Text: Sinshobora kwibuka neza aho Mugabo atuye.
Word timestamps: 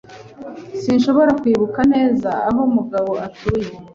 Sinshobora 0.81 1.31
kwibuka 1.41 1.79
neza 1.93 2.29
aho 2.47 2.61
Mugabo 2.75 3.11
atuye. 3.25 3.69